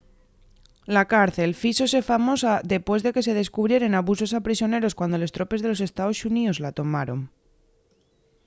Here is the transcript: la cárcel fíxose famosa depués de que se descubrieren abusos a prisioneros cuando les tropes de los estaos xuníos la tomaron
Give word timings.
la 0.95 1.03
cárcel 1.13 1.49
fíxose 1.63 1.99
famosa 2.11 2.53
depués 2.73 2.99
de 3.03 3.13
que 3.15 3.25
se 3.27 3.37
descubrieren 3.41 3.91
abusos 3.93 4.31
a 4.37 4.45
prisioneros 4.47 4.95
cuando 4.99 5.19
les 5.21 5.33
tropes 5.35 5.61
de 5.61 5.69
los 5.71 5.83
estaos 5.87 6.19
xuníos 6.21 6.57
la 6.63 6.75
tomaron 6.79 7.19